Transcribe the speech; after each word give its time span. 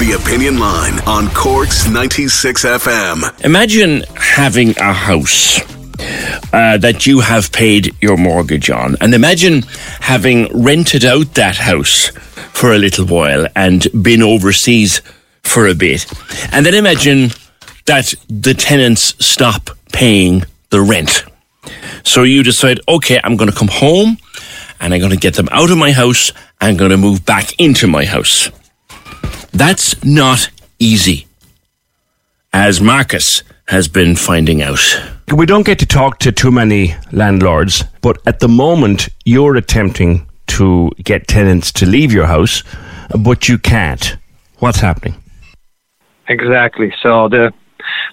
The 0.00 0.12
Opinion 0.12 0.58
Line 0.58 0.98
on 1.06 1.28
Cork's 1.34 1.86
96 1.86 2.64
FM. 2.64 3.44
Imagine 3.44 4.02
having 4.16 4.70
a 4.78 4.94
house 4.94 5.60
uh, 6.54 6.78
that 6.78 7.06
you 7.06 7.20
have 7.20 7.52
paid 7.52 7.94
your 8.00 8.16
mortgage 8.16 8.70
on, 8.70 8.96
and 9.02 9.12
imagine 9.12 9.62
having 10.00 10.48
rented 10.64 11.04
out 11.04 11.34
that 11.34 11.56
house 11.56 12.08
for 12.54 12.72
a 12.72 12.78
little 12.78 13.04
while 13.04 13.46
and 13.54 13.88
been 14.02 14.22
overseas 14.22 15.02
for 15.42 15.66
a 15.66 15.74
bit. 15.74 16.06
And 16.50 16.64
then 16.64 16.72
imagine 16.72 17.32
that 17.84 18.14
the 18.28 18.54
tenants 18.54 19.14
stop 19.22 19.68
paying 19.92 20.44
the 20.70 20.80
rent. 20.80 21.24
So 22.04 22.22
you 22.22 22.42
decide, 22.42 22.80
okay, 22.88 23.20
I'm 23.22 23.36
going 23.36 23.50
to 23.50 23.56
come 23.56 23.68
home 23.68 24.16
and 24.80 24.94
I'm 24.94 25.00
going 25.00 25.12
to 25.12 25.18
get 25.18 25.34
them 25.34 25.50
out 25.52 25.70
of 25.70 25.76
my 25.76 25.92
house. 25.92 26.32
And 26.58 26.70
I'm 26.70 26.76
going 26.78 26.90
to 26.90 26.96
move 26.96 27.26
back 27.26 27.60
into 27.60 27.86
my 27.86 28.06
house. 28.06 28.50
That's 29.60 30.02
not 30.02 30.48
easy, 30.78 31.26
as 32.50 32.80
Marcus 32.80 33.42
has 33.66 33.88
been 33.88 34.16
finding 34.16 34.62
out. 34.62 34.80
We 35.36 35.44
don't 35.44 35.66
get 35.66 35.78
to 35.80 35.86
talk 35.86 36.18
to 36.20 36.32
too 36.32 36.50
many 36.50 36.94
landlords, 37.12 37.84
but 38.00 38.22
at 38.26 38.40
the 38.40 38.48
moment, 38.48 39.10
you're 39.26 39.56
attempting 39.56 40.26
to 40.46 40.90
get 41.04 41.28
tenants 41.28 41.72
to 41.72 41.84
leave 41.84 42.10
your 42.10 42.24
house, 42.24 42.62
but 43.18 43.50
you 43.50 43.58
can't. 43.58 44.16
What's 44.60 44.80
happening? 44.80 45.22
Exactly. 46.28 46.90
So 47.02 47.28
the 47.28 47.52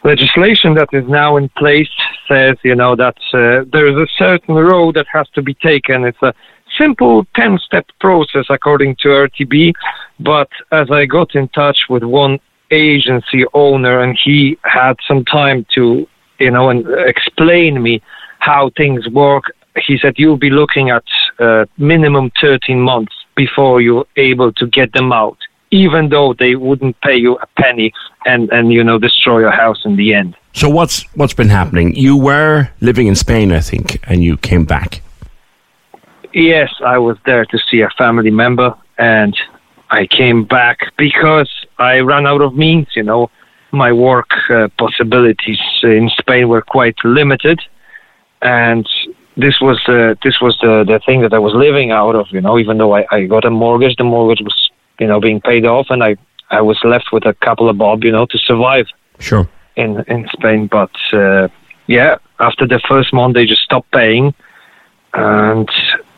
legislation 0.03 0.73
that 0.73 0.89
is 0.91 1.07
now 1.07 1.37
in 1.37 1.47
place 1.57 1.89
says, 2.27 2.57
you 2.65 2.75
know, 2.75 2.93
that 2.97 3.15
uh, 3.33 3.63
there 3.71 3.87
is 3.87 3.95
a 3.95 4.07
certain 4.17 4.55
road 4.55 4.95
that 4.95 5.05
has 5.13 5.29
to 5.29 5.41
be 5.41 5.53
taken. 5.53 6.03
It's 6.03 6.21
a 6.21 6.33
simple 6.77 7.25
10 7.35 7.59
step 7.59 7.85
process 7.99 8.45
according 8.49 8.95
to 8.97 9.09
RTB. 9.09 9.73
But 10.19 10.49
as 10.71 10.89
I 10.91 11.05
got 11.05 11.35
in 11.35 11.47
touch 11.49 11.79
with 11.89 12.03
one 12.03 12.39
agency 12.71 13.45
owner 13.53 14.01
and 14.01 14.17
he 14.23 14.57
had 14.63 14.95
some 15.07 15.23
time 15.25 15.65
to, 15.75 16.07
you 16.39 16.51
know, 16.51 16.69
and 16.69 16.85
explain 17.07 17.81
me 17.81 18.01
how 18.39 18.71
things 18.75 19.07
work, 19.09 19.45
he 19.85 19.97
said, 19.97 20.15
you'll 20.17 20.37
be 20.37 20.49
looking 20.49 20.89
at 20.89 21.03
uh, 21.39 21.65
minimum 21.77 22.31
13 22.41 22.79
months 22.79 23.13
before 23.35 23.81
you're 23.81 24.05
able 24.15 24.51
to 24.53 24.65
get 24.67 24.91
them 24.93 25.13
out, 25.13 25.37
even 25.71 26.09
though 26.09 26.33
they 26.33 26.55
wouldn't 26.55 26.99
pay 27.01 27.15
you 27.15 27.37
a 27.37 27.47
penny 27.59 27.93
and, 28.25 28.49
and 28.51 28.73
you 28.73 28.83
know, 28.83 28.97
destroy 28.97 29.39
your 29.39 29.51
house 29.51 29.85
in 29.85 29.95
the 29.95 30.13
end. 30.13 30.35
So 30.53 30.67
what's 30.69 31.03
what's 31.15 31.35
been 31.35 31.49
happening? 31.49 31.95
You 31.95 32.17
were 32.17 32.69
living 32.81 33.05
in 33.05 33.15
Spain, 33.15 33.51
I 33.51 33.59
think, 33.59 33.99
and 34.09 34.23
you 34.23 34.37
came 34.37 34.65
back. 34.65 35.01
Yes, 36.37 36.71
I 36.85 36.99
was 36.99 37.17
there 37.25 37.45
to 37.45 37.57
see 37.67 37.81
a 37.81 37.89
family 37.97 38.29
member, 38.29 38.75
and 38.99 39.35
I 39.89 40.05
came 40.05 40.43
back 40.43 40.77
because 40.95 41.49
I 41.79 41.97
ran 42.01 42.27
out 42.27 42.41
of 42.41 42.55
means. 42.55 42.89
You 42.95 43.01
know, 43.01 43.31
my 43.71 43.91
work 43.91 44.29
uh, 44.51 44.67
possibilities 44.77 45.59
in 45.81 46.11
Spain 46.15 46.47
were 46.47 46.61
quite 46.61 46.95
limited, 47.03 47.59
and 48.43 48.87
this 49.35 49.59
was 49.59 49.79
uh, 49.87 50.13
this 50.23 50.39
was 50.39 50.55
the 50.61 50.83
the 50.83 50.99
thing 51.07 51.21
that 51.21 51.33
I 51.33 51.39
was 51.39 51.53
living 51.55 51.89
out 51.89 52.13
of. 52.13 52.27
You 52.29 52.39
know, 52.39 52.59
even 52.59 52.77
though 52.77 52.95
I, 52.95 53.07
I 53.09 53.25
got 53.25 53.43
a 53.43 53.49
mortgage, 53.49 53.95
the 53.95 54.03
mortgage 54.03 54.43
was 54.43 54.69
you 54.99 55.07
know 55.07 55.19
being 55.19 55.41
paid 55.41 55.65
off, 55.65 55.87
and 55.89 56.03
I 56.03 56.17
I 56.51 56.61
was 56.61 56.77
left 56.83 57.11
with 57.11 57.25
a 57.25 57.33
couple 57.33 57.67
of 57.67 57.79
bob, 57.79 58.03
you 58.03 58.11
know, 58.11 58.27
to 58.27 58.37
survive 58.37 58.85
Sure. 59.17 59.49
in 59.75 60.03
in 60.07 60.27
Spain. 60.33 60.67
But 60.67 60.91
uh, 61.13 61.47
yeah, 61.87 62.17
after 62.39 62.67
the 62.67 62.79
first 62.87 63.11
month, 63.11 63.33
they 63.33 63.47
just 63.47 63.63
stopped 63.63 63.91
paying, 63.91 64.35
and 65.15 65.67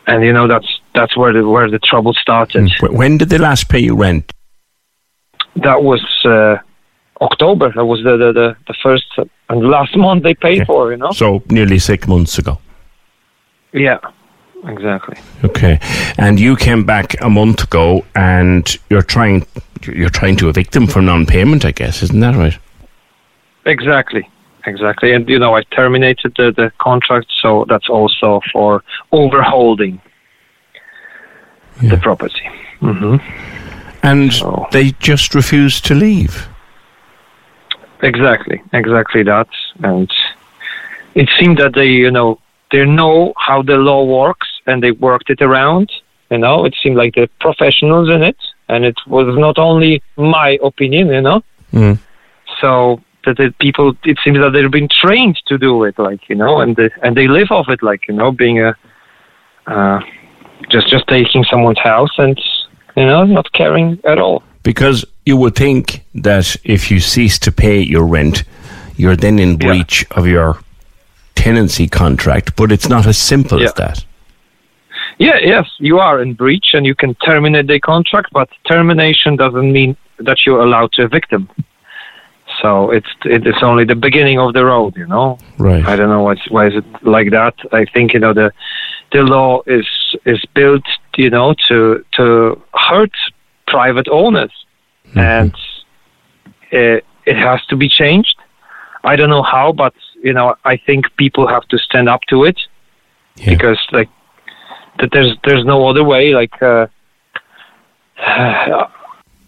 and 0.09 0.23
you 0.23 0.33
know 0.33 0.47
that's 0.47 0.69
that's 0.93 1.15
where 1.15 1.31
the 1.33 1.47
where 1.47 1.69
the 1.69 1.79
trouble 1.79 2.13
started. 2.13 2.69
When 2.81 3.17
did 3.17 3.29
they 3.29 3.37
last 3.37 3.69
pay 3.69 3.79
you 3.79 3.95
rent? 3.95 4.25
That 5.55 5.83
was 5.83 6.01
uh, 6.25 6.57
October. 7.21 7.71
That 7.75 7.85
was 7.85 7.99
the, 8.03 8.17
the 8.17 8.29
the 8.39 8.47
the 8.67 8.75
first 8.83 9.05
and 9.49 9.69
last 9.69 9.95
month 10.05 10.23
they 10.23 10.33
paid 10.33 10.61
Okay. 10.61 10.65
for. 10.65 10.91
You 10.91 10.97
know. 10.97 11.11
So 11.11 11.43
nearly 11.49 11.79
six 11.79 12.07
months 12.07 12.37
ago. 12.39 12.57
Yeah, 13.71 13.99
exactly. 14.65 15.17
Okay, 15.43 15.79
and 16.17 16.39
you 16.39 16.55
came 16.55 16.83
back 16.85 17.07
a 17.21 17.29
month 17.29 17.63
ago, 17.63 18.03
and 18.15 18.65
you're 18.89 19.07
trying 19.15 19.45
you're 19.83 20.09
trying 20.21 20.37
to 20.37 20.49
evict 20.49 20.71
them 20.71 20.87
for 20.87 21.01
non-payment. 21.01 21.65
I 21.65 21.71
guess 21.71 22.01
isn't 22.03 22.19
that 22.19 22.35
right? 22.35 22.57
Exactly. 23.65 24.27
Exactly. 24.65 25.13
And, 25.13 25.27
you 25.29 25.39
know, 25.39 25.55
I 25.55 25.63
terminated 25.63 26.33
the, 26.37 26.51
the 26.51 26.71
contract, 26.79 27.27
so 27.41 27.65
that's 27.69 27.89
also 27.89 28.41
for 28.51 28.83
overholding 29.11 30.01
the 31.81 31.97
property. 31.97 32.49
hmm 32.79 33.17
And 34.03 34.31
Oh. 34.43 34.67
they 34.71 34.91
just 34.99 35.33
refused 35.35 35.85
to 35.85 35.95
leave. 35.95 36.47
Exactly. 38.01 38.61
Exactly 38.73 39.23
that. 39.23 39.47
And 39.83 40.11
it 41.15 41.29
seemed 41.39 41.57
that 41.57 41.73
they, 41.73 41.87
you 41.87 42.11
know, 42.11 42.39
they 42.71 42.85
know 42.85 43.33
how 43.37 43.61
the 43.61 43.77
law 43.77 44.03
works 44.05 44.47
and 44.67 44.81
they 44.83 44.91
worked 44.91 45.29
it 45.29 45.41
around. 45.41 45.89
You 46.29 46.37
know, 46.37 46.65
it 46.65 46.75
seemed 46.81 46.95
like 46.97 47.15
they're 47.15 47.27
professionals 47.39 48.09
in 48.09 48.21
it. 48.23 48.37
And 48.67 48.85
it 48.85 48.95
was 49.07 49.35
not 49.37 49.57
only 49.57 50.01
my 50.17 50.57
opinion, 50.63 51.07
you 51.07 51.21
know. 51.21 51.43
Mm. 51.73 51.99
so 52.61 52.99
that 53.25 53.37
the 53.37 53.53
people 53.59 53.95
it 54.05 54.17
seems 54.23 54.37
that 54.39 54.51
they've 54.53 54.71
been 54.71 54.89
trained 55.01 55.37
to 55.47 55.57
do 55.57 55.83
it 55.83 55.97
like 55.99 56.29
you 56.29 56.35
know 56.35 56.59
and 56.61 56.75
they 56.75 56.89
and 57.03 57.15
they 57.17 57.27
live 57.27 57.51
off 57.51 57.67
it 57.69 57.81
like 57.83 58.07
you 58.07 58.13
know 58.13 58.31
being 58.31 58.59
a 58.61 58.75
uh 59.67 59.99
just 60.69 60.87
just 60.89 61.05
taking 61.07 61.43
someone's 61.43 61.79
house 61.79 62.11
and 62.17 62.37
you 62.95 63.05
know 63.05 63.23
not 63.25 63.51
caring 63.53 63.99
at 64.05 64.17
all 64.19 64.41
Because 64.63 65.05
you 65.25 65.37
would 65.37 65.55
think 65.55 66.03
that 66.23 66.55
if 66.63 66.89
you 66.91 66.99
cease 66.99 67.39
to 67.39 67.51
pay 67.51 67.79
your 67.93 68.05
rent, 68.05 68.43
you're 68.97 69.15
then 69.17 69.39
in 69.39 69.49
Yeah. 69.51 69.67
breach 69.67 70.05
of 70.17 70.25
your 70.27 70.57
tenancy 71.35 71.87
contract. 71.87 72.55
But 72.55 72.71
it's 72.71 72.89
not 72.89 73.05
as 73.07 73.17
simple 73.17 73.63
as 73.63 73.73
that. 73.75 74.05
yeah 75.25 75.37
yes 75.53 75.67
you 75.79 75.99
are 75.99 76.21
in 76.23 76.33
breach 76.43 76.67
and 76.75 76.85
you 76.85 76.95
can 76.95 77.11
terminate 77.29 77.67
the 77.67 77.79
contract 77.79 78.29
but 78.39 78.47
termination 78.73 79.35
doesn't 79.43 79.71
mean 79.77 79.95
that 80.27 80.37
you're 80.45 80.63
allowed 80.67 80.91
to 80.93 81.01
evict 81.03 81.29
them 81.31 81.45
so 82.61 82.91
it's 82.91 83.07
it's 83.25 83.63
only 83.63 83.85
the 83.85 83.95
beginning 83.95 84.39
of 84.39 84.53
the 84.53 84.65
road 84.65 84.95
you 84.97 85.07
know 85.07 85.37
Right. 85.59 85.85
I 85.85 85.97
don't 85.97 86.09
know 86.09 86.23
what's, 86.23 86.49
why 86.49 86.67
is 86.67 86.73
it 86.75 86.85
like 87.03 87.31
that. 87.31 87.53
I 87.73 87.83
think 87.85 88.13
you 88.13 88.19
know 88.19 88.33
the 88.33 88.51
the 89.11 89.23
law 89.23 89.61
is 89.67 89.85
is 90.25 90.41
built 90.55 90.85
you 91.17 91.29
know 91.29 91.53
to 91.67 92.05
to 92.13 92.61
hurt 92.73 93.11
private 93.67 94.07
owners, 94.07 94.53
mm-hmm. 95.09 95.19
and 95.19 95.55
it, 96.71 97.05
it 97.25 97.35
has 97.35 97.63
to 97.65 97.75
be 97.75 97.89
changed. 97.89 98.35
I 99.03 99.17
don't 99.17 99.29
know 99.29 99.43
how, 99.43 99.73
but 99.73 99.93
you 100.23 100.31
know 100.31 100.55
I 100.63 100.77
think 100.77 101.13
people 101.17 101.45
have 101.47 101.67
to 101.67 101.77
stand 101.77 102.07
up 102.07 102.21
to 102.29 102.45
it 102.45 102.59
Yeah. 103.35 103.49
because 103.49 103.79
like 103.91 104.09
that 104.99 105.09
there's 105.11 105.35
there's 105.43 105.65
no 105.65 105.89
other 105.89 106.05
way. 106.05 106.33
Like 106.33 106.61
uh, 106.61 106.87
uh 108.25 108.87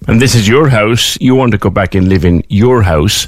And 0.08 0.22
this 0.22 0.36
is 0.36 0.48
your 0.48 0.70
house. 0.70 1.18
You 1.22 1.36
want 1.36 1.52
to 1.52 1.58
go 1.58 1.70
back 1.70 1.96
and 1.96 2.10
live 2.10 2.26
in 2.26 2.44
your 2.50 2.82
house, 2.82 3.28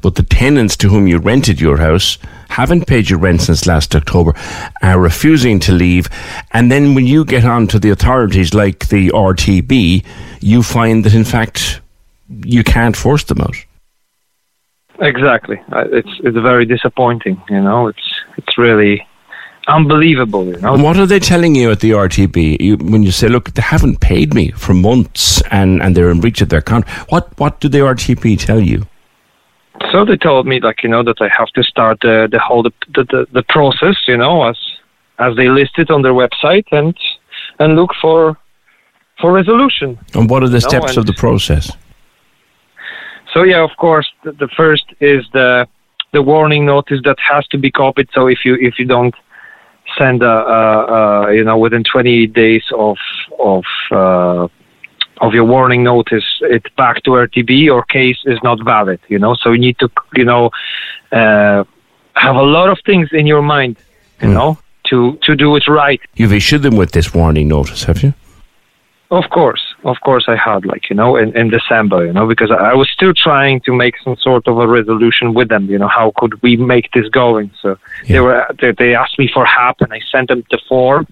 but 0.00 0.14
the 0.14 0.22
tenants 0.22 0.76
to 0.78 0.88
whom 0.88 1.06
you 1.06 1.18
rented 1.18 1.60
your 1.60 1.76
house 1.76 2.18
haven't 2.48 2.86
paid 2.86 3.10
your 3.10 3.18
rent 3.18 3.42
since 3.42 3.66
last 3.66 3.94
October, 3.96 4.32
are 4.80 5.00
refusing 5.00 5.58
to 5.58 5.72
leave, 5.72 6.08
and 6.52 6.70
then 6.70 6.94
when 6.94 7.04
you 7.06 7.24
get 7.24 7.44
on 7.44 7.66
to 7.66 7.80
the 7.80 7.90
authorities 7.90 8.54
like 8.54 8.88
the 8.88 9.08
RTB, 9.08 10.04
you 10.40 10.62
find 10.62 11.04
that 11.04 11.14
in 11.14 11.24
fact 11.24 11.80
you 12.44 12.62
can't 12.62 12.96
force 12.96 13.24
them 13.24 13.40
out. 13.40 13.56
Exactly. 15.00 15.60
Uh, 15.72 15.84
It's 15.90 16.20
it's 16.22 16.38
very 16.38 16.64
disappointing. 16.64 17.42
You 17.50 17.60
know, 17.60 17.88
it's 17.88 18.08
it's 18.36 18.56
really 18.56 19.04
unbelievable. 19.66 20.46
You 20.46 20.56
know. 20.58 20.76
What 20.76 20.96
are 20.96 21.06
they 21.06 21.18
telling 21.18 21.54
you 21.54 21.70
at 21.70 21.80
the 21.80 21.90
RTB 21.90 22.60
you, 22.60 22.76
when 22.76 23.02
you 23.02 23.10
say, 23.10 23.28
"Look, 23.28 23.52
they 23.52 23.62
haven't 23.62 24.00
paid 24.00 24.34
me 24.34 24.50
for 24.52 24.74
months 24.74 25.42
and, 25.50 25.82
and 25.82 25.96
they're 25.96 26.10
in 26.10 26.20
breach 26.20 26.40
of 26.40 26.48
their 26.48 26.62
contract"? 26.62 27.10
What 27.10 27.38
what 27.38 27.60
do 27.60 27.68
the 27.68 27.78
RTB 27.78 28.38
tell 28.38 28.60
you? 28.60 28.86
So 29.92 30.04
they 30.04 30.16
told 30.16 30.46
me 30.46 30.60
like 30.60 30.82
you 30.82 30.88
know 30.88 31.02
that 31.02 31.20
I 31.20 31.28
have 31.28 31.48
to 31.48 31.62
start 31.62 31.98
the 32.00 32.28
the 32.30 32.38
whole 32.38 32.62
the 32.62 32.72
the, 32.94 33.26
the 33.32 33.42
process. 33.48 33.96
You 34.06 34.16
know, 34.16 34.44
as 34.44 34.58
as 35.18 35.36
they 35.36 35.48
listed 35.48 35.90
on 35.90 36.02
their 36.02 36.14
website 36.14 36.66
and 36.72 36.96
and 37.58 37.76
look 37.76 37.90
for 38.00 38.36
for 39.20 39.32
resolution. 39.32 39.98
And 40.14 40.28
what 40.28 40.42
are 40.42 40.48
the 40.48 40.60
steps 40.60 40.90
and- 40.90 40.98
of 40.98 41.06
the 41.06 41.14
process? 41.14 41.72
So 43.32 43.42
yeah, 43.42 43.64
of 43.64 43.70
course, 43.78 44.08
the, 44.22 44.32
the 44.32 44.48
first 44.56 44.84
is 45.00 45.24
the 45.32 45.66
the 46.12 46.22
warning 46.22 46.64
notice 46.64 47.00
that 47.04 47.18
has 47.18 47.46
to 47.48 47.58
be 47.58 47.70
copied. 47.70 48.08
So 48.14 48.28
if 48.28 48.44
you 48.44 48.54
if 48.60 48.78
you 48.78 48.86
don't 48.86 49.14
send 49.98 50.22
a, 50.22 50.26
a, 50.26 51.28
a 51.28 51.34
you 51.34 51.44
know 51.44 51.58
within 51.58 51.84
28 51.84 52.32
days 52.32 52.64
of 52.76 52.96
of 53.38 53.64
uh, 53.90 54.48
of 55.20 55.32
your 55.32 55.44
warning 55.44 55.82
notice 55.84 56.24
it 56.40 56.64
back 56.76 57.02
to 57.04 57.10
RTB, 57.10 57.62
your 57.64 57.84
case 57.84 58.18
is 58.24 58.38
not 58.42 58.62
valid. 58.64 59.00
You 59.08 59.18
know, 59.18 59.34
so 59.34 59.52
you 59.52 59.58
need 59.58 59.78
to 59.78 59.88
you 60.14 60.24
know 60.24 60.50
uh, 61.12 61.64
have 62.14 62.36
a 62.36 62.42
lot 62.42 62.68
of 62.70 62.78
things 62.84 63.08
in 63.12 63.26
your 63.26 63.42
mind. 63.42 63.76
You 64.22 64.28
know. 64.28 64.58
To, 64.90 65.18
to 65.22 65.34
do 65.34 65.56
it 65.56 65.66
right, 65.66 65.98
You've 66.14 66.34
issued 66.34 66.60
them 66.60 66.76
with 66.76 66.92
this 66.92 67.14
warning 67.14 67.48
notice, 67.48 67.84
have 67.84 68.02
you? 68.02 68.12
Of 69.10 69.30
course, 69.30 69.73
of 69.84 70.00
course, 70.00 70.24
I 70.28 70.36
had 70.36 70.64
like 70.64 70.88
you 70.90 70.96
know 70.96 71.16
in, 71.16 71.36
in 71.36 71.50
December, 71.50 72.06
you 72.06 72.12
know, 72.12 72.26
because 72.26 72.50
I 72.50 72.74
was 72.74 72.90
still 72.90 73.12
trying 73.14 73.60
to 73.62 73.72
make 73.72 73.94
some 74.02 74.16
sort 74.16 74.46
of 74.48 74.58
a 74.58 74.66
resolution 74.66 75.34
with 75.34 75.48
them. 75.48 75.68
You 75.70 75.78
know, 75.78 75.88
how 75.88 76.12
could 76.16 76.40
we 76.42 76.56
make 76.56 76.90
this 76.92 77.08
going? 77.08 77.50
So 77.60 77.78
they 78.08 78.20
were 78.20 78.46
they, 78.60 78.72
they 78.72 78.94
asked 78.94 79.18
me 79.18 79.28
for 79.32 79.44
help, 79.44 79.80
and 79.80 79.92
I 79.92 80.00
sent 80.10 80.28
them 80.28 80.44
the 80.50 80.58
form, 80.68 81.06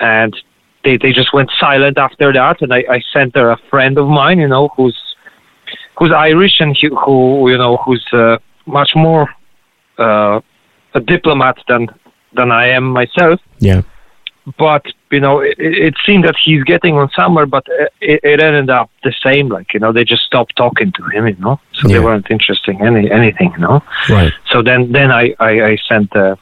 and 0.00 0.36
they 0.84 0.96
they 0.96 1.12
just 1.12 1.32
went 1.32 1.50
silent 1.58 1.98
after 1.98 2.32
that. 2.32 2.60
And 2.60 2.72
I, 2.72 2.84
I 2.90 3.02
sent 3.12 3.34
her 3.34 3.50
a 3.50 3.58
friend 3.70 3.98
of 3.98 4.08
mine, 4.08 4.38
you 4.38 4.48
know, 4.48 4.68
who's 4.76 4.98
who's 5.98 6.12
Irish 6.12 6.60
and 6.60 6.76
who, 6.80 6.94
who 6.96 7.50
you 7.50 7.58
know 7.58 7.78
who's 7.78 8.06
uh, 8.12 8.38
much 8.66 8.90
more 8.94 9.28
uh, 9.98 10.40
a 10.94 11.00
diplomat 11.00 11.56
than 11.68 11.88
than 12.34 12.50
I 12.50 12.68
am 12.68 12.84
myself 12.84 13.40
Yeah. 13.58 13.82
But 14.58 14.84
you 15.10 15.20
know 15.20 15.38
it, 15.40 15.54
it 15.58 15.94
seemed 16.04 16.24
that 16.24 16.34
he's 16.44 16.64
getting 16.64 16.96
on 16.96 17.08
somewhere 17.10 17.46
but 17.46 17.64
it, 18.00 18.20
it 18.24 18.40
ended 18.40 18.70
up 18.70 18.90
the 19.04 19.12
same 19.22 19.48
like 19.48 19.72
you 19.72 19.78
know 19.78 19.92
they 19.92 20.04
just 20.04 20.22
stopped 20.24 20.54
talking 20.56 20.90
to 20.92 21.02
him 21.14 21.26
you 21.28 21.36
know 21.36 21.60
so 21.72 21.88
Yeah. 21.88 21.98
they 21.98 22.04
weren't 22.04 22.28
interested 22.30 22.74
in 22.74 22.84
any 22.84 23.10
anything 23.10 23.52
you 23.52 23.58
know 23.58 23.82
Right. 24.08 24.32
so 24.50 24.62
then 24.62 24.90
then 24.92 25.10
i 25.12 25.34
i, 25.38 25.52
I 25.70 25.76
sent 25.88 26.10
the 26.12 26.36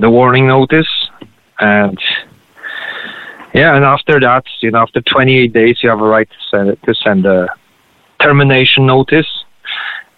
the 0.00 0.08
warning 0.08 0.46
notice 0.46 0.88
and 1.60 1.98
yeah 3.54 3.74
and 3.76 3.84
after 3.84 4.18
that 4.20 4.44
you 4.60 4.70
know 4.70 4.78
after 4.78 5.00
28 5.00 5.52
days 5.52 5.82
you 5.82 5.88
have 5.90 6.00
a 6.00 6.06
right 6.08 6.28
to 6.28 6.36
send 6.50 6.68
it, 6.70 6.82
to 6.84 6.94
send 6.94 7.26
a 7.26 7.48
termination 8.20 8.86
notice 8.86 9.28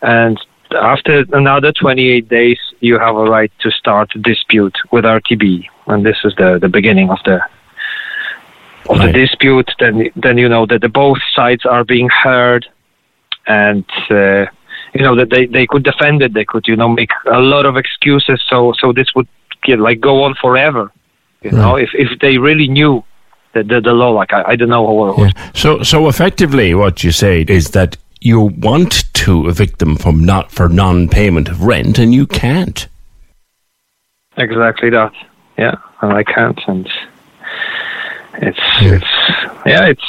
and 0.03 0.39
after 0.81 1.25
another 1.33 1.73
28 1.73 2.29
days 2.29 2.59
you 2.81 2.99
have 2.99 3.17
a 3.17 3.25
right 3.25 3.53
to 3.61 3.71
start 3.71 4.13
a 4.15 4.19
dispute 4.19 4.77
with 4.93 5.05
RTB 5.05 5.67
and 5.93 6.05
this 6.05 6.19
is 6.25 6.35
the 6.37 6.59
the 6.61 6.69
beginning 6.69 7.11
of 7.11 7.19
the 7.25 7.41
of 8.89 8.99
Right. 8.99 9.13
the 9.13 9.13
dispute 9.13 9.71
then 9.79 10.11
then 10.17 10.39
you 10.39 10.49
know 10.49 10.67
that 10.67 10.81
the 10.81 10.89
both 10.89 11.19
sides 11.35 11.65
are 11.65 11.85
being 11.85 12.09
heard 12.09 12.67
and 13.47 13.85
uh, 14.11 14.47
you 14.95 15.03
know 15.03 15.15
that 15.15 15.31
they 15.31 15.47
they 15.47 15.67
could 15.67 15.85
defend 15.85 16.23
it 16.23 16.35
they 16.35 16.45
could 16.45 16.67
you 16.67 16.77
know 16.77 16.89
make 16.89 17.11
a 17.27 17.41
lot 17.41 17.67
of 17.67 17.77
excuses 17.77 18.43
so 18.49 18.73
so 18.81 18.93
this 18.93 19.15
would 19.15 19.29
get, 19.63 19.79
like 19.79 20.01
go 20.01 20.23
on 20.23 20.35
forever 20.41 20.91
you 21.43 21.51
know 21.51 21.77
if 21.77 21.91
if 21.95 22.19
they 22.21 22.39
really 22.39 22.69
knew 22.69 23.05
the 23.53 23.63
the, 23.63 23.81
the 23.81 23.93
law 23.93 24.11
like 24.11 24.33
I, 24.33 24.43
I 24.53 24.57
don't 24.57 24.69
know 24.69 24.87
how 24.87 25.23
it 25.23 25.27
Yeah. 25.37 25.51
So, 25.55 25.83
so 25.83 26.09
effectively, 26.09 26.75
what 26.75 27.03
you 27.03 27.13
say 27.13 27.45
is 27.49 27.71
that 27.71 27.97
you 28.21 28.41
want 28.41 29.13
to 29.15 29.49
evict 29.49 29.79
them 29.79 29.97
from 29.97 30.25
not 30.25 30.53
for 30.53 30.69
non-payment 30.69 31.49
of 31.49 31.63
rent, 31.63 31.99
and 31.99 32.15
you 32.15 32.27
can't. 32.27 32.87
Exactly 34.37 34.91
that. 34.91 35.13
Yeah, 35.61 35.77
and 36.01 36.13
I 36.21 36.23
can't, 36.25 36.61
and 36.73 36.87
it's 38.47 38.59
Yeah. 38.83 38.95
it's 38.97 39.13
yeah, 39.67 39.85
it's 39.93 40.09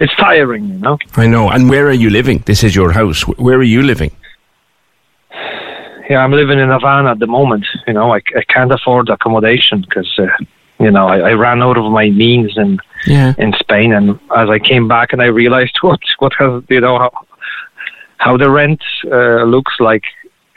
it's 0.00 0.14
tiring, 0.16 0.64
you 0.72 0.78
know. 0.78 0.98
I 1.16 1.26
know. 1.28 1.48
And 1.50 1.70
where 1.70 1.86
are 1.86 1.92
you 2.04 2.10
living? 2.10 2.38
This 2.46 2.64
is 2.64 2.74
your 2.74 2.90
house. 2.92 3.20
Where 3.46 3.58
are 3.58 3.70
you 3.76 3.82
living? 3.82 4.10
Yeah, 6.10 6.24
I'm 6.24 6.32
living 6.32 6.58
in 6.58 6.70
a 6.70 6.80
van 6.80 7.06
at 7.06 7.18
the 7.20 7.26
moment. 7.28 7.66
You 7.86 7.92
know, 7.92 8.12
I, 8.12 8.20
I 8.36 8.42
can't 8.48 8.72
afford 8.72 9.08
accommodation 9.10 9.82
because 9.82 10.10
uh, 10.18 10.26
you 10.80 10.90
know 10.90 11.06
I, 11.06 11.18
I 11.30 11.32
ran 11.34 11.62
out 11.62 11.78
of 11.78 11.84
my 11.92 12.10
means 12.10 12.52
in 12.56 12.78
Yeah. 13.06 13.34
in 13.38 13.52
Spain, 13.60 13.92
and 13.92 14.18
as 14.36 14.48
I 14.50 14.58
came 14.58 14.88
back 14.88 15.12
and 15.12 15.22
I 15.22 15.26
realized 15.26 15.76
what 15.82 16.00
what 16.18 16.32
has 16.40 16.64
you 16.68 16.80
know 16.80 16.98
how 16.98 17.12
how 18.18 18.36
the 18.36 18.50
rent 18.50 18.82
uh, 19.04 19.44
looks 19.44 19.74
like 19.78 20.04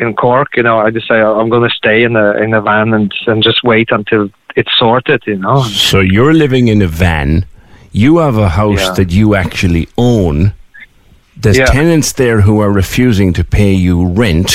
in 0.04 0.14
Cork, 0.16 0.50
you 0.58 0.64
know, 0.68 0.78
I 0.86 0.90
just 0.92 1.08
say 1.08 1.20
I'm 1.40 1.50
going 1.50 1.68
to 1.70 1.76
stay 1.76 2.04
in 2.08 2.16
a 2.16 2.28
in 2.44 2.54
a 2.54 2.62
van 2.62 2.94
and 2.94 3.12
and 3.28 3.42
just 3.50 3.64
wait 3.64 3.90
until 3.92 4.30
it's 4.56 4.72
sorted, 4.78 5.22
you 5.26 5.38
know. 5.46 5.64
So 5.90 6.00
you're 6.16 6.34
living 6.46 6.68
in 6.74 6.82
a 6.82 6.88
van. 6.88 7.46
You 7.92 8.12
have 8.26 8.38
a 8.38 8.50
house 8.50 8.82
Yeah. 8.88 8.94
that 9.00 9.10
you 9.12 9.36
actually 9.36 9.86
own. 9.98 10.38
There's 11.42 11.58
Yeah. 11.58 11.66
tenants 11.80 12.14
there 12.14 12.42
who 12.42 12.56
are 12.64 12.72
refusing 12.84 13.34
to 13.34 13.44
pay 13.44 13.74
you 13.88 13.96
rent, 14.24 14.52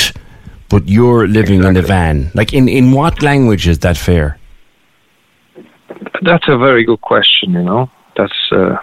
but 0.69 0.81
you're 0.87 1.27
living 1.27 1.63
in 1.63 1.75
a 1.77 1.81
van. 1.81 2.31
Like 2.33 2.53
in, 2.53 2.67
in 2.69 2.91
what 2.91 3.21
language 3.21 3.65
is 3.67 3.79
that 3.79 3.97
fair? 3.97 4.37
That's 6.21 6.47
a 6.47 6.57
very 6.57 6.83
good 6.83 7.01
question. 7.01 7.53
You 7.53 7.63
know, 7.63 7.89
that's 8.17 8.39
uh, 8.51 8.77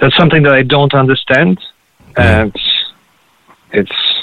that's 0.00 0.16
something 0.16 0.42
that 0.44 0.54
I 0.54 0.62
don't 0.62 0.94
understand, 0.94 1.58
and 2.16 2.52
it's 3.72 4.21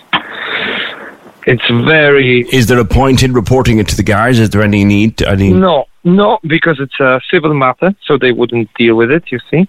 it's 1.54 1.68
very 1.96 2.42
Is 2.60 2.66
there 2.68 2.80
a 2.80 2.86
point 2.86 3.20
in 3.24 3.32
reporting 3.34 3.80
it 3.80 3.88
to 3.92 3.96
the 4.02 4.04
guards? 4.04 4.38
Is 4.40 4.50
there 4.52 4.62
any 4.72 4.84
need? 4.86 5.22
Any? 5.22 5.50
no, 5.52 5.86
no, 6.04 6.40
because 6.56 6.78
it's 6.80 7.00
a 7.00 7.20
civil 7.32 7.54
matter, 7.54 7.90
so 8.06 8.18
they 8.18 8.32
wouldn't 8.40 8.70
deal 8.82 8.96
with 9.02 9.12
it. 9.18 9.24
You 9.32 9.40
see, 9.50 9.68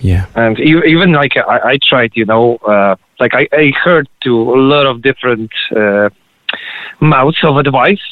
Yeah. 0.00 0.24
and 0.34 0.58
even 0.94 1.12
like 1.12 1.34
I, 1.36 1.58
I 1.72 1.78
tried, 1.90 2.12
you 2.20 2.24
know, 2.32 2.56
uh, 2.74 2.96
like 3.22 3.32
I, 3.34 3.44
I 3.52 3.72
heard 3.84 4.06
to 4.24 4.32
a 4.54 4.58
lot 4.74 4.86
of 4.86 5.02
different 5.08 5.50
uh, 5.76 6.08
mouths 7.00 7.38
of 7.42 7.56
advice, 7.64 8.04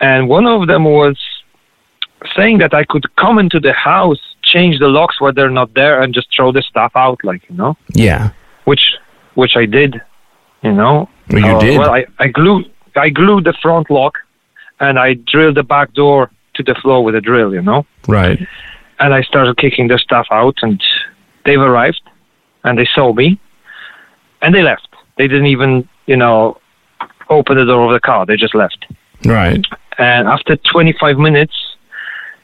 and 0.00 0.28
one 0.28 0.46
of 0.46 0.60
them 0.68 0.84
was 0.84 1.16
saying 2.36 2.58
that 2.58 2.72
I 2.74 2.84
could 2.84 3.04
come 3.16 3.38
into 3.38 3.58
the 3.60 3.72
house, 3.72 4.20
change 4.42 4.78
the 4.78 4.88
locks 4.88 5.20
where 5.20 5.32
they're 5.32 5.50
not 5.62 5.74
there, 5.74 6.00
and 6.02 6.14
just 6.14 6.28
throw 6.34 6.52
the 6.52 6.62
stuff 6.62 6.92
out, 6.94 7.18
like 7.24 7.42
you 7.48 7.56
know, 7.56 7.76
Yeah. 7.94 8.30
which 8.64 8.84
which 9.34 9.56
I 9.56 9.66
did, 9.66 10.00
you 10.62 10.72
know. 10.72 11.08
Well, 11.30 11.40
you 11.40 11.56
Uh, 11.56 11.60
did. 11.60 11.78
Well, 11.78 11.90
I, 11.90 12.06
I 12.18 12.28
glued 12.28 12.70
I 12.96 13.08
glued 13.10 13.44
the 13.44 13.54
front 13.60 13.90
lock, 13.90 14.18
and 14.78 14.98
I 14.98 15.14
drilled 15.14 15.56
the 15.56 15.64
back 15.64 15.92
door 15.94 16.30
to 16.54 16.62
the 16.62 16.74
floor 16.76 17.02
with 17.02 17.16
a 17.16 17.20
drill, 17.20 17.52
you 17.52 17.60
know 17.62 17.84
Right. 18.06 18.38
and 19.00 19.12
I 19.12 19.22
started 19.22 19.56
kicking 19.56 19.88
the 19.88 19.98
stuff 19.98 20.26
out, 20.30 20.56
and 20.62 20.80
they've 21.44 21.58
arrived, 21.60 22.02
and 22.62 22.78
they 22.78 22.86
saw 22.94 23.12
me, 23.12 23.40
and 24.42 24.54
they 24.54 24.62
left. 24.62 24.86
They 25.18 25.26
didn't 25.26 25.46
even, 25.46 25.88
you 26.06 26.16
know, 26.16 26.58
open 27.30 27.56
the 27.56 27.64
door 27.64 27.86
of 27.86 27.92
the 27.92 28.00
car. 28.00 28.24
They 28.26 28.36
just 28.36 28.54
left. 28.54 28.86
Right. 29.24 29.64
And 29.98 30.28
after 30.28 30.54
25 30.56 31.18
minutes, 31.18 31.56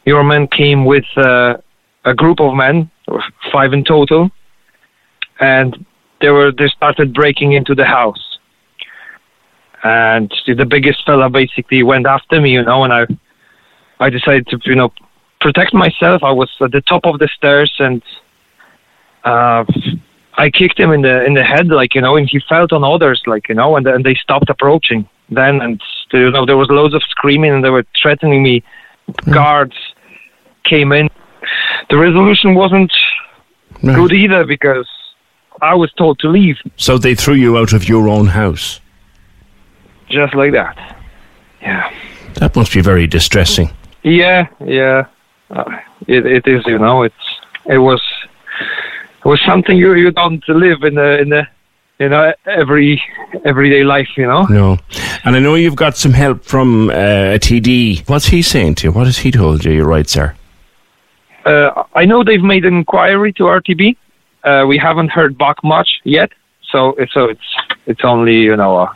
your 0.06 0.24
man 0.24 0.48
came 0.48 0.84
with 0.84 1.04
uh, 1.16 1.58
a 2.04 2.14
group 2.14 2.40
of 2.40 2.54
men, 2.54 2.90
five 3.52 3.72
in 3.72 3.84
total, 3.84 4.30
and 5.40 5.84
they 6.20 6.30
were 6.30 6.50
they 6.52 6.68
started 6.68 7.14
breaking 7.14 7.52
into 7.52 7.74
the 7.74 7.84
house. 7.84 8.29
And 9.82 10.32
the 10.46 10.66
biggest 10.66 11.04
fella 11.06 11.30
basically 11.30 11.82
went 11.82 12.06
after 12.06 12.40
me, 12.40 12.52
you 12.52 12.62
know, 12.62 12.84
and 12.84 12.92
I, 12.92 13.06
I 13.98 14.10
decided 14.10 14.46
to, 14.48 14.60
you 14.64 14.74
know, 14.74 14.92
protect 15.40 15.72
myself. 15.72 16.22
I 16.22 16.32
was 16.32 16.50
at 16.60 16.72
the 16.72 16.82
top 16.82 17.06
of 17.06 17.18
the 17.18 17.28
stairs, 17.28 17.72
and 17.78 18.02
uh, 19.24 19.64
I 20.34 20.50
kicked 20.50 20.78
him 20.78 20.90
in 20.92 21.02
the 21.02 21.24
in 21.24 21.34
the 21.34 21.44
head, 21.44 21.68
like 21.68 21.94
you 21.94 22.02
know, 22.02 22.16
and 22.16 22.28
he 22.28 22.40
felt 22.40 22.72
on 22.72 22.84
others, 22.84 23.22
like 23.26 23.48
you 23.48 23.54
know, 23.54 23.76
and 23.76 23.86
and 23.86 24.04
they 24.04 24.14
stopped 24.14 24.50
approaching. 24.50 25.08
Then 25.30 25.62
and 25.62 25.80
you 26.12 26.30
know 26.30 26.44
there 26.44 26.58
was 26.58 26.68
loads 26.68 26.94
of 26.94 27.02
screaming, 27.04 27.52
and 27.52 27.64
they 27.64 27.70
were 27.70 27.86
threatening 28.00 28.42
me. 28.42 28.62
Guards 29.32 29.76
came 30.64 30.92
in. 30.92 31.08
The 31.88 31.96
resolution 31.96 32.54
wasn't 32.54 32.92
Right. 33.82 33.96
good 33.96 34.12
either 34.12 34.44
because 34.44 34.86
I 35.62 35.74
was 35.74 35.90
told 35.92 36.18
to 36.18 36.28
leave 36.28 36.58
So 36.76 36.98
they 36.98 37.14
threw 37.14 37.34
you 37.34 37.56
out 37.56 37.72
of 37.72 37.88
your 37.88 38.08
own 38.08 38.26
house. 38.26 38.80
Just 40.10 40.34
like 40.34 40.52
that. 40.52 40.76
yeah. 41.62 41.92
That 42.34 42.54
must 42.56 42.72
be 42.72 42.80
very 42.80 43.06
distressing. 43.06 43.70
Yeah, 44.02 44.46
yeah. 44.64 45.06
Uh, 45.50 45.64
it 46.06 46.24
it 46.26 46.46
is. 46.46 46.64
You 46.66 46.78
know, 46.78 47.02
it's 47.02 47.24
it 47.66 47.78
was 47.78 48.00
it 49.18 49.24
was 49.24 49.40
something 49.44 49.76
you 49.76 49.94
you 49.94 50.10
don't 50.10 50.46
live 50.48 50.82
in 50.84 50.94
the 50.94 51.18
in 51.20 51.28
the 51.30 51.46
you 51.98 52.08
know 52.08 52.32
every 52.46 53.02
everyday 53.44 53.84
life. 53.84 54.08
You 54.16 54.26
know. 54.26 54.44
No. 54.46 54.78
And 55.24 55.36
I 55.36 55.38
know 55.38 55.54
you've 55.54 55.76
got 55.76 55.96
some 55.96 56.12
help 56.12 56.44
from 56.44 56.88
uh, 56.90 57.36
a 57.36 57.38
TD. 57.38 58.08
What's 58.08 58.26
he 58.26 58.40
saying 58.42 58.76
to 58.76 58.86
you? 58.86 58.92
What 58.92 59.06
has 59.06 59.18
he 59.18 59.30
told 59.30 59.64
you? 59.64 59.72
You're 59.72 59.88
right, 59.88 60.08
sir. 60.08 60.34
Uh, 61.44 61.84
I 61.94 62.04
know 62.04 62.22
they've 62.24 62.42
made 62.42 62.64
an 62.64 62.74
inquiry 62.74 63.32
to 63.34 63.44
RTB. 63.44 63.96
Uh, 64.44 64.64
we 64.66 64.78
haven't 64.78 65.10
heard 65.10 65.36
back 65.36 65.56
much 65.62 66.00
yet, 66.04 66.30
so 66.70 66.94
so 67.12 67.24
it's 67.24 67.56
it's 67.86 68.04
only 68.04 68.36
you 68.40 68.56
know 68.56 68.88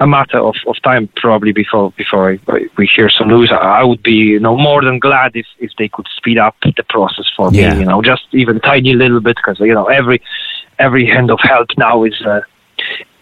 a, 0.00 0.06
matter 0.06 0.38
of, 0.38 0.54
of 0.66 0.80
time 0.82 1.08
probably 1.16 1.52
before 1.52 1.92
before 1.96 2.38
I, 2.48 2.68
we 2.76 2.86
hear 2.86 3.08
some 3.08 3.28
news. 3.28 3.50
I 3.52 3.82
would 3.82 4.02
be 4.02 4.12
you 4.12 4.40
know 4.40 4.56
more 4.56 4.82
than 4.84 4.98
glad 4.98 5.32
if, 5.34 5.46
if 5.58 5.70
they 5.78 5.88
could 5.88 6.06
speed 6.16 6.38
up 6.38 6.54
the 6.62 6.82
process 6.88 7.26
for 7.36 7.50
Yeah. 7.52 7.74
me. 7.74 7.80
You 7.80 7.86
know, 7.86 8.02
just 8.02 8.22
even 8.32 8.60
tiny 8.60 8.94
little 8.94 9.20
bit 9.20 9.36
because 9.36 9.58
you 9.60 9.74
know 9.74 9.86
every 9.86 10.20
every 10.78 11.06
hand 11.06 11.30
of 11.30 11.40
help 11.42 11.68
now 11.78 12.04
is 12.04 12.20
uh, 12.22 12.40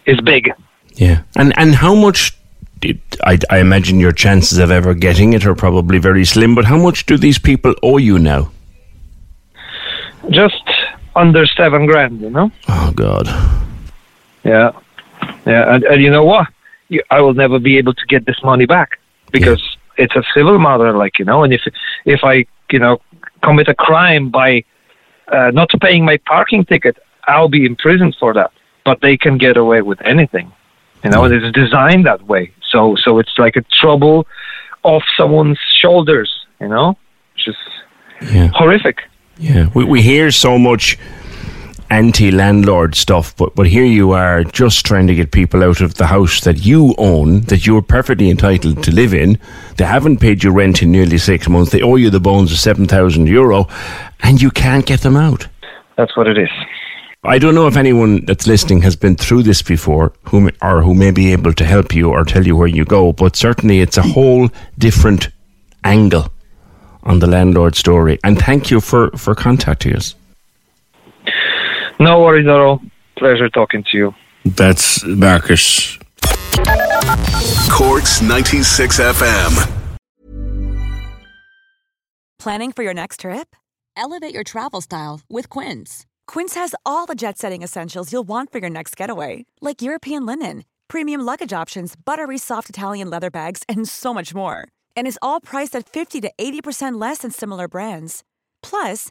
is 0.06 0.20
big. 0.20 0.52
Yeah. 0.94 1.22
And 1.36 1.52
and 1.58 1.74
how 1.74 1.94
much? 1.94 2.36
I, 3.24 3.38
I 3.48 3.58
imagine 3.60 3.98
your 3.98 4.12
chances 4.12 4.58
of 4.58 4.70
ever 4.70 4.92
getting 4.92 5.32
it 5.32 5.46
are 5.46 5.54
probably 5.54 5.98
very 5.98 6.24
slim. 6.26 6.54
But 6.54 6.66
how 6.66 6.76
much 6.76 7.06
do 7.06 7.16
these 7.16 7.38
people 7.38 7.74
owe 7.82 7.96
you 7.96 8.18
now? 8.18 8.50
Just 10.30 10.62
under 11.16 11.46
seven 11.46 11.86
grand, 11.86 12.20
you 12.20 12.30
know. 12.30 12.50
Oh 12.68 12.92
God. 12.94 13.26
Yeah, 14.44 14.72
yeah, 15.46 15.74
and, 15.74 15.84
and 15.84 16.02
you 16.02 16.10
know 16.10 16.24
what? 16.24 16.48
You, 16.88 17.02
I 17.10 17.20
will 17.20 17.34
never 17.34 17.58
be 17.58 17.78
able 17.78 17.94
to 17.94 18.06
get 18.06 18.26
this 18.26 18.36
money 18.42 18.66
back 18.66 18.98
because 19.32 19.62
it's 19.96 20.14
a 20.16 20.22
civil 20.34 20.58
matter, 20.58 20.96
like 20.96 21.18
you 21.18 21.24
know. 21.24 21.42
And 21.44 21.52
if 21.52 21.62
if 22.04 22.20
I 22.24 22.46
you 22.70 22.78
know 22.78 23.00
commit 23.42 23.68
a 23.68 23.74
crime 23.74 24.30
by 24.30 24.64
uh, 25.28 25.50
not 25.52 25.70
paying 25.80 26.04
my 26.04 26.18
parking 26.26 26.64
ticket, 26.64 26.98
I'll 27.26 27.48
be 27.48 27.64
in 27.64 27.76
prison 27.76 28.12
for 28.18 28.34
that. 28.34 28.50
But 28.84 29.00
they 29.00 29.16
can 29.16 29.38
get 29.38 29.56
away 29.56 29.80
with 29.80 30.00
anything, 30.02 30.52
you 31.02 31.10
know. 31.10 31.24
It's 31.24 31.52
designed 31.54 32.04
that 32.06 32.22
way, 32.26 32.52
so 32.70 32.96
so 32.96 33.18
it's 33.18 33.32
like 33.38 33.56
a 33.56 33.62
trouble 33.80 34.26
off 34.82 35.02
someone's 35.16 35.58
shoulders, 35.80 36.30
you 36.60 36.68
know, 36.68 36.96
which 37.34 37.48
is 37.48 37.56
Yeah. 38.30 38.48
horrific. 38.54 38.98
Yeah, 39.38 39.68
we, 39.74 39.84
we 39.84 40.02
hear 40.02 40.30
so 40.30 40.58
much 40.58 40.98
anti-landlord 41.94 42.96
stuff, 42.96 43.36
but 43.36 43.54
but 43.54 43.68
here 43.68 43.84
you 43.84 44.10
are 44.10 44.42
just 44.42 44.84
trying 44.84 45.06
to 45.06 45.14
get 45.14 45.30
people 45.30 45.62
out 45.62 45.80
of 45.80 45.94
the 45.94 46.06
house 46.06 46.40
that 46.40 46.66
you 46.66 46.92
own, 46.98 47.42
that 47.42 47.66
you're 47.66 47.82
perfectly 47.82 48.30
entitled 48.30 48.82
to 48.82 48.90
live 48.90 49.14
in. 49.14 49.38
They 49.76 49.84
haven't 49.84 50.18
paid 50.18 50.42
you 50.42 50.50
rent 50.50 50.82
in 50.82 50.90
nearly 50.90 51.18
six 51.18 51.48
months. 51.48 51.70
They 51.70 51.82
owe 51.82 51.94
you 51.94 52.10
the 52.10 52.18
bones 52.18 52.50
of 52.50 52.58
seven 52.58 52.86
thousand 52.86 53.28
euro, 53.28 53.68
and 54.20 54.42
you 54.42 54.50
can't 54.50 54.84
get 54.84 55.02
them 55.02 55.16
out. 55.16 55.46
That's 55.96 56.16
what 56.16 56.26
it 56.26 56.36
is. 56.36 56.50
I 57.22 57.38
don't 57.38 57.54
know 57.54 57.68
if 57.68 57.76
anyone 57.76 58.24
that's 58.26 58.48
listening 58.48 58.82
has 58.82 58.96
been 58.96 59.14
through 59.16 59.44
this 59.44 59.62
before, 59.62 60.12
who 60.24 60.40
may, 60.40 60.52
or 60.60 60.82
who 60.82 60.94
may 60.94 61.12
be 61.12 61.32
able 61.32 61.52
to 61.54 61.64
help 61.64 61.94
you 61.94 62.10
or 62.10 62.24
tell 62.24 62.44
you 62.44 62.56
where 62.56 62.66
you 62.66 62.84
go. 62.84 63.12
But 63.12 63.36
certainly, 63.36 63.80
it's 63.80 63.96
a 63.96 64.02
whole 64.02 64.50
different 64.78 65.28
angle 65.84 66.26
on 67.04 67.20
the 67.20 67.28
landlord 67.28 67.76
story. 67.76 68.18
And 68.24 68.36
thank 68.36 68.70
you 68.72 68.80
for 68.80 69.10
for 69.16 69.36
contacting 69.36 69.94
us. 69.94 70.16
No 72.00 72.22
worries 72.22 72.46
at 72.46 72.58
all. 72.58 72.80
Pleasure 73.16 73.48
talking 73.48 73.84
to 73.90 73.96
you. 73.96 74.14
That's 74.44 75.04
Marcus. 75.04 75.98
Corks 77.70 78.20
96 78.22 79.00
FM. 79.00 79.70
Planning 82.38 82.72
for 82.72 82.82
your 82.82 82.94
next 82.94 83.20
trip? 83.20 83.56
Elevate 83.96 84.34
your 84.34 84.44
travel 84.44 84.80
style 84.80 85.20
with 85.30 85.48
Quince. 85.48 86.04
Quince 86.26 86.54
has 86.54 86.74
all 86.84 87.06
the 87.06 87.14
jet 87.14 87.38
setting 87.38 87.62
essentials 87.62 88.12
you'll 88.12 88.28
want 88.28 88.52
for 88.52 88.58
your 88.58 88.70
next 88.70 88.96
getaway, 88.96 89.46
like 89.60 89.80
European 89.82 90.26
linen, 90.26 90.64
premium 90.88 91.22
luggage 91.22 91.52
options, 91.52 91.94
buttery 91.96 92.38
soft 92.38 92.68
Italian 92.68 93.08
leather 93.08 93.30
bags, 93.30 93.62
and 93.68 93.88
so 93.88 94.12
much 94.12 94.34
more. 94.34 94.68
And 94.96 95.06
is 95.06 95.18
all 95.22 95.40
priced 95.40 95.74
at 95.76 95.88
50 95.88 96.20
to 96.22 96.30
80% 96.38 97.00
less 97.00 97.18
than 97.18 97.30
similar 97.30 97.66
brands. 97.68 98.24
Plus, 98.62 99.10